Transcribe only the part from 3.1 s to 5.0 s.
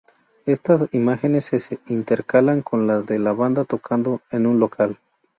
la banda tocando en un local.